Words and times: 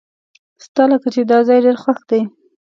ستالکه 0.65 1.07
چې 1.15 1.21
داځای 1.29 1.59
ډیر 1.65 1.77
خوښ 1.83 1.99
دی. 2.09 2.21